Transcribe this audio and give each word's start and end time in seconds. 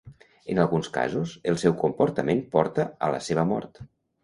En 0.53 0.61
alguns 0.63 0.89
casos, 0.95 1.35
el 1.51 1.59
seu 1.65 1.77
comportament 1.83 2.43
porta 2.57 2.89
a 3.09 3.13
la 3.19 3.23
seva 3.29 3.47
mort. 3.55 3.83